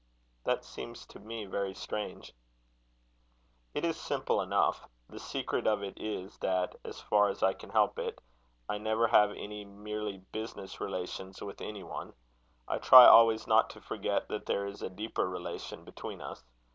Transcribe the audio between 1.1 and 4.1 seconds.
me very strange." "It is